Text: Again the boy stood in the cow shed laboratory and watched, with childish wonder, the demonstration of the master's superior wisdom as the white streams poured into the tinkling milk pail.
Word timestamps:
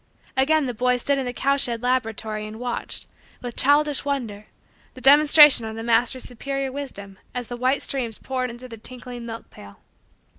Again 0.35 0.65
the 0.65 0.73
boy 0.73 0.97
stood 0.97 1.19
in 1.19 1.27
the 1.27 1.31
cow 1.31 1.57
shed 1.57 1.83
laboratory 1.83 2.47
and 2.47 2.59
watched, 2.59 3.05
with 3.43 3.55
childish 3.55 4.03
wonder, 4.03 4.47
the 4.95 4.99
demonstration 5.01 5.63
of 5.65 5.75
the 5.75 5.83
master's 5.83 6.23
superior 6.23 6.71
wisdom 6.71 7.19
as 7.35 7.49
the 7.49 7.55
white 7.55 7.83
streams 7.83 8.17
poured 8.17 8.49
into 8.49 8.67
the 8.67 8.77
tinkling 8.77 9.27
milk 9.27 9.51
pail. 9.51 9.79